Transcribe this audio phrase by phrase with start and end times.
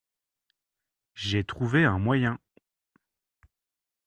[1.13, 2.39] J’ai trouvé un moyen.